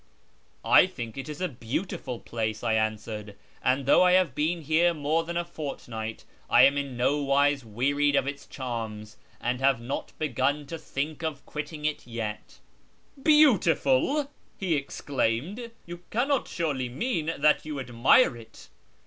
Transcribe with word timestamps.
"I 0.79 0.87
think 0.87 1.15
it 1.15 1.29
is 1.29 1.41
a 1.41 1.47
beautiful 1.47 2.19
place," 2.19 2.63
I 2.63 2.73
answered," 2.73 3.35
and 3.63 3.85
though 3.85 4.01
I 4.01 4.13
have 4.13 4.33
been 4.33 4.61
here 4.63 4.95
more 4.95 5.23
than 5.23 5.37
a 5.37 5.45
fortnight, 5.45 6.25
I 6.49 6.63
am 6.63 6.75
in 6.75 6.97
no 6.97 7.21
wise 7.21 7.63
wearied 7.63 8.15
of 8.15 8.25
its 8.25 8.47
charms, 8.47 9.17
and 9.39 9.59
have 9.59 9.79
not 9.79 10.13
begun 10.17 10.65
to 10.65 10.79
think 10.79 11.21
of 11.21 11.45
quitting 11.45 11.85
it 11.85 12.07
yet."" 12.07 12.57
Beautiful!" 13.23 14.31
he 14.59 14.73
exclaimed;" 14.73 15.69
you 15.85 16.01
cannot 16.09 16.47
surely 16.47 16.89
mean 16.89 17.33
that 17.37 17.63
you 17.63 17.79
admire 17.79 18.35
it 18.35 18.69